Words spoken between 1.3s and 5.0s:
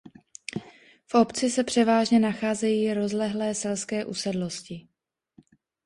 se převážně nacházejí rozlehlé selské usedlosti.